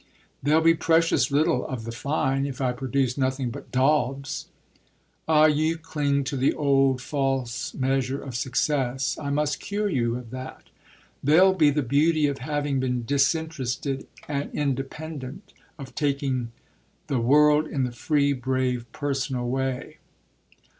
'""There'll 0.41 0.63
be 0.63 0.73
precious 0.73 1.29
little 1.29 1.63
of 1.67 1.83
the 1.83 1.91
'fine' 1.91 2.47
if 2.47 2.59
I 2.59 2.71
produce 2.71 3.19
nothing 3.19 3.51
but 3.51 3.71
daubs." 3.71 4.47
"Ah 5.27 5.45
you 5.45 5.77
cling 5.77 6.23
to 6.23 6.35
the 6.35 6.55
old 6.55 6.99
false 7.03 7.75
measure 7.75 8.19
of 8.19 8.33
success! 8.35 9.15
I 9.21 9.29
must 9.29 9.59
cure 9.59 9.87
you 9.89 10.15
of 10.17 10.31
that. 10.31 10.63
There'll 11.23 11.53
be 11.53 11.69
the 11.69 11.83
beauty 11.83 12.25
of 12.25 12.39
having 12.39 12.79
been 12.79 13.05
disinterested 13.05 14.07
and 14.27 14.51
independent; 14.55 15.53
of 15.77 15.89
having 15.89 15.93
taken 15.93 16.51
the 17.05 17.19
world 17.19 17.67
in 17.67 17.83
the 17.83 17.91
free, 17.91 18.33
brave, 18.33 18.91
personal 18.91 19.47
way." 19.47 19.99